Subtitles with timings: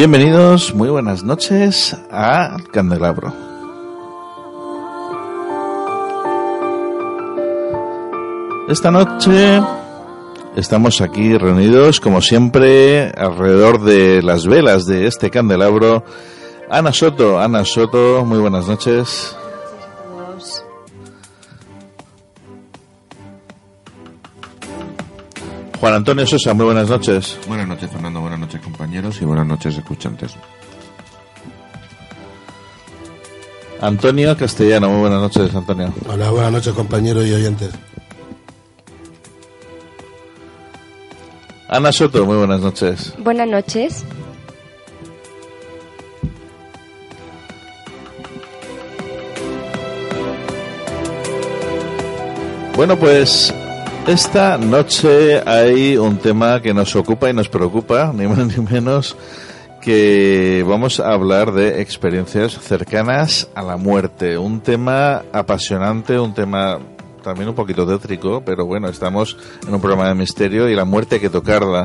[0.00, 3.34] Bienvenidos, muy buenas noches a Candelabro.
[8.66, 9.60] Esta noche
[10.56, 16.02] estamos aquí reunidos, como siempre, alrededor de las velas de este candelabro.
[16.70, 19.36] Ana Soto, Ana Soto, muy buenas noches.
[25.80, 27.38] Juan Antonio Sosa, muy buenas noches.
[27.48, 28.20] Buenas noches, Fernando.
[28.20, 29.20] Buenas noches, compañeros.
[29.22, 30.34] Y buenas noches, escuchantes.
[33.80, 35.94] Antonio Castellano, muy buenas noches, Antonio.
[36.06, 37.70] Hola, buenas noches, compañeros y oyentes.
[41.66, 43.14] Ana Soto, muy buenas noches.
[43.18, 44.04] Buenas noches.
[52.76, 53.54] Bueno, pues
[54.06, 59.16] esta noche hay un tema que nos ocupa y nos preocupa, ni más ni menos,
[59.80, 64.36] que vamos a hablar de experiencias cercanas a la muerte.
[64.38, 66.78] Un tema apasionante, un tema
[67.22, 71.16] también un poquito tétrico, pero bueno, estamos en un programa de misterio y la muerte
[71.16, 71.84] hay que tocarla.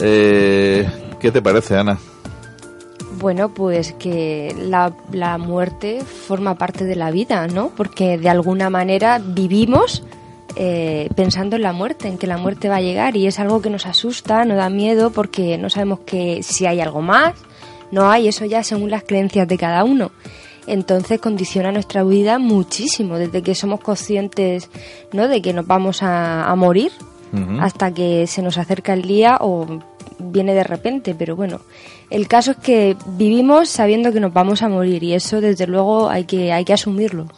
[0.00, 0.88] Eh,
[1.20, 1.98] ¿Qué te parece, Ana?
[3.18, 7.70] Bueno, pues que la, la muerte forma parte de la vida, ¿no?
[7.76, 10.04] Porque de alguna manera vivimos
[10.60, 13.62] eh, pensando en la muerte, en que la muerte va a llegar y es algo
[13.62, 17.34] que nos asusta, nos da miedo porque no sabemos que si hay algo más,
[17.92, 20.10] no hay, eso ya según las creencias de cada uno.
[20.66, 24.68] Entonces condiciona nuestra vida muchísimo, desde que somos conscientes
[25.12, 25.28] ¿no?
[25.28, 26.90] de que nos vamos a, morir
[27.60, 29.80] hasta que se nos acerca el día o
[30.18, 31.60] viene de repente, pero bueno,
[32.10, 36.10] el caso es que vivimos sabiendo que nos vamos a morir y eso desde luego
[36.10, 37.28] hay que, hay que asumirlo.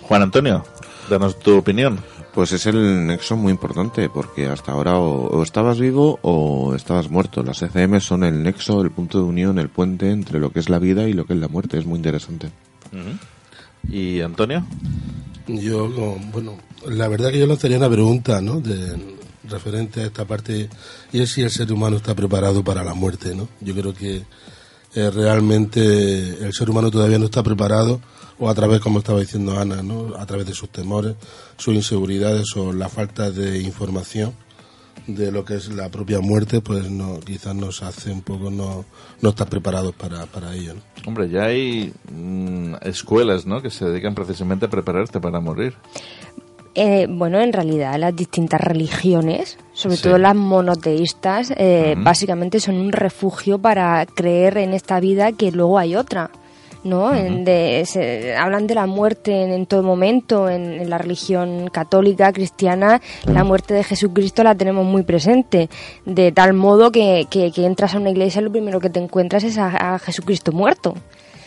[0.00, 0.64] Juan Antonio,
[1.10, 2.00] danos tu opinión.
[2.34, 7.42] Pues es el nexo muy importante, porque hasta ahora o, estabas vivo o estabas muerto.
[7.42, 10.68] Las ECM son el nexo, el punto de unión, el puente entre lo que es
[10.68, 11.78] la vida y lo que es la muerte.
[11.78, 12.50] Es muy interesante.
[13.88, 14.64] ¿Y Antonio?
[15.48, 15.88] Yo,
[16.32, 18.60] bueno, la verdad que yo lanzaría una pregunta, ¿no?
[18.60, 18.96] De,
[19.50, 20.68] referente a esta parte,
[21.12, 23.48] y es si el ser humano está preparado para la muerte, ¿no?
[23.60, 24.22] Yo creo que
[24.94, 25.80] eh, realmente
[26.44, 28.00] el ser humano todavía no está preparado
[28.38, 30.14] o a través, como estaba diciendo Ana, ¿no?
[30.16, 31.14] a través de sus temores,
[31.56, 34.34] sus inseguridades o la falta de información
[35.06, 38.84] de lo que es la propia muerte, pues no, quizás nos hace un poco no,
[39.20, 40.74] no estar preparados para, para ello.
[41.06, 43.62] Hombre, ya hay mm, escuelas ¿no?
[43.62, 45.74] que se dedican precisamente a prepararte para morir.
[46.74, 52.92] Eh, bueno, en realidad las distintas religiones, sobre todo las monoteístas, eh, básicamente son un
[52.92, 56.30] refugio para creer en esta vida que luego hay otra.
[56.82, 57.10] ¿no?
[57.10, 63.74] de, hablan de la muerte en, todo momento, en, la religión católica, cristiana, la muerte
[63.74, 65.68] de Jesucristo la tenemos muy presente,
[66.06, 69.44] de tal modo que, que, entras a una iglesia y lo primero que te encuentras
[69.44, 70.94] es a Jesucristo muerto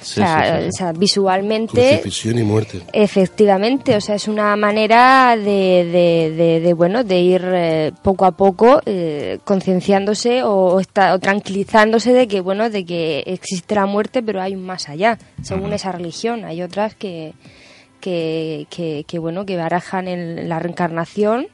[0.00, 2.02] o, sea, visualmente.
[2.24, 2.82] y muerte.
[2.92, 8.80] Efectivamente, o sea, es una manera de, de, bueno, de ir eh, poco a poco
[8.86, 10.80] eh, concienciándose o,
[11.20, 15.72] tranquilizándose de que, bueno, de que existe la muerte, pero hay un más allá, según
[15.72, 16.44] esa religión.
[16.44, 17.34] Hay otras que,
[18.00, 18.66] que,
[19.06, 21.48] que, bueno, que barajan en la reencarnación,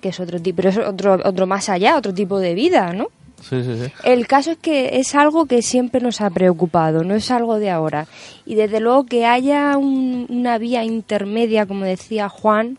[0.00, 3.08] que es otro tipo, pero es otro, otro más allá, otro tipo de vida, ¿no?
[3.40, 3.92] Sí, sí, sí.
[4.04, 7.70] El caso es que es algo que siempre nos ha preocupado, no es algo de
[7.70, 8.06] ahora.
[8.46, 12.78] Y desde luego que haya un- una vía intermedia, como decía Juan,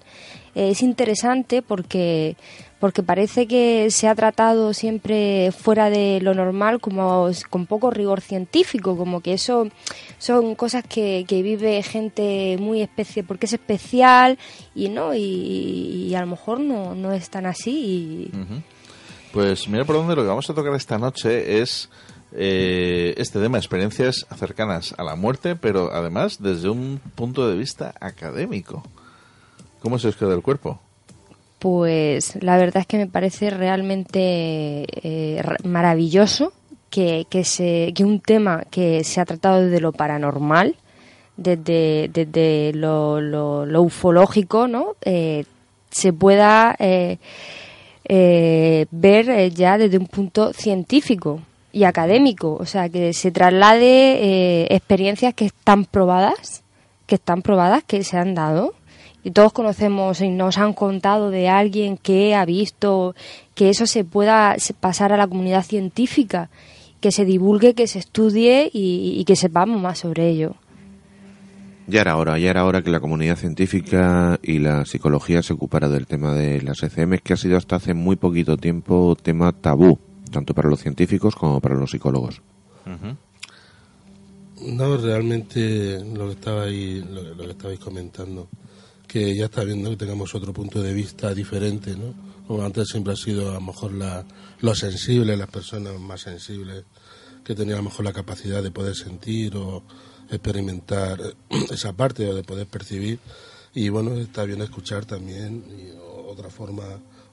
[0.56, 2.36] eh, es interesante porque
[2.80, 8.22] porque parece que se ha tratado siempre fuera de lo normal como con poco rigor
[8.22, 9.68] científico como que eso
[10.20, 14.38] son cosas que, que vive gente muy especie porque es especial
[14.76, 15.22] y no y,
[16.08, 18.32] y a lo mejor no, no es tan así y.
[19.32, 21.90] Pues mira por dónde lo que vamos a tocar esta noche es
[22.34, 27.94] eh, este tema, experiencias cercanas a la muerte, pero además desde un punto de vista
[28.00, 28.84] académico.
[29.82, 30.80] ¿Cómo se os queda el cuerpo?
[31.60, 36.54] Pues la verdad es que me parece realmente eh, ra- maravilloso
[36.90, 40.76] que, que, se, que un tema que se ha tratado desde lo paranormal,
[41.36, 44.96] desde, desde lo, lo, lo ufológico, ¿no?
[45.04, 45.46] Eh,
[45.90, 47.18] se pueda eh,
[48.10, 51.42] eh, ver eh, ya desde un punto científico
[51.74, 56.64] y académico, o sea, que se traslade eh, experiencias que están probadas,
[57.06, 58.74] que están probadas, que se han dado
[59.24, 63.14] y todos conocemos y nos han contado de alguien que ha visto
[63.56, 66.50] que eso se pueda pasar a la comunidad científica,
[67.02, 70.56] que se divulgue, que se estudie y, y que sepamos más sobre ello.
[71.88, 75.88] Ya era hora, ya era hora que la comunidad científica y la psicología se ocupara
[75.88, 79.98] del tema de las ECM, que ha sido hasta hace muy poquito tiempo tema tabú,
[80.32, 82.42] tanto para los científicos como para los psicólogos.
[84.66, 88.50] No, realmente lo que estaba ahí, lo, que- lo que estabais comentando,
[89.08, 92.14] que ya está viendo que tengamos otro punto de vista diferente, ¿no?
[92.48, 94.26] Como antes siempre ha sido a lo mejor la,
[94.62, 96.84] los sensibles, las personas más sensibles,
[97.48, 99.82] que tenían a lo mejor la capacidad de poder sentir o
[100.30, 101.18] experimentar
[101.72, 103.20] esa parte o de poder percibir.
[103.74, 105.98] Y bueno, está bien escuchar también y,
[106.30, 106.84] otra forma,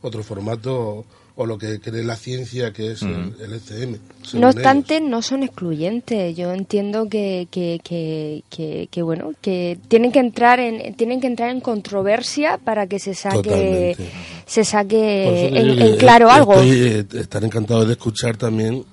[0.02, 1.04] otro formato o,
[1.36, 3.96] o lo que cree la ciencia que es el, el ECM.
[4.22, 4.54] según No ellos.
[4.56, 6.36] obstante, no son excluyentes.
[6.36, 11.26] Yo entiendo que, que, que, que, que, bueno, que tienen que entrar en tienen que
[11.26, 14.10] entrar en controversia para que se saque Totalmente.
[14.46, 16.52] se saque en, claro est- algo.
[16.54, 18.84] Estoy, eh, estar encantado de escuchar también,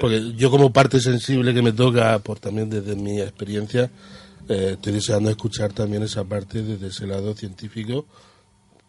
[0.00, 3.90] porque yo como parte sensible que me toca, por también desde mi experiencia,
[4.48, 8.06] eh, estoy deseando escuchar también esa parte desde ese lado científico,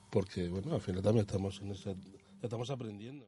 [0.10, 1.94] porque bueno, al final también estamos en esa,
[2.42, 3.28] estamos aprendiendo.